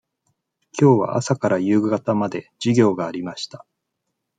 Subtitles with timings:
[0.71, 3.67] きょうは朝から夕方まで授業がありました。